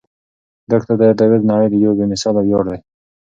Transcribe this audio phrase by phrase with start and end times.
[0.69, 2.79] دا کتاب د ادبیاتو د نړۍ یو بې مثاله ویاړ دی.